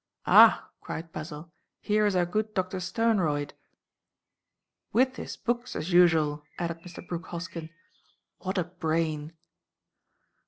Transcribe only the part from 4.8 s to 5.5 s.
"With his